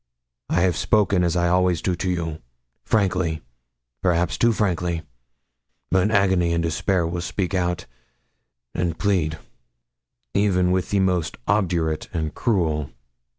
I 0.49 0.61
have 0.61 0.75
spoken, 0.77 1.23
as 1.23 1.35
I 1.35 1.49
always 1.49 1.79
do 1.79 1.95
to 1.97 2.09
you, 2.09 2.41
frankly, 2.83 3.43
perhaps 4.01 4.35
too 4.35 4.51
frankly; 4.51 5.03
but 5.91 6.09
agony 6.09 6.53
and 6.53 6.63
despair 6.63 7.05
will 7.05 7.21
speak 7.21 7.53
out, 7.53 7.85
and 8.73 8.97
plead, 8.97 9.37
even 10.33 10.71
with 10.71 10.89
the 10.89 11.01
most 11.01 11.37
obdurate 11.47 12.09
and 12.13 12.33
cruel.' 12.33 12.89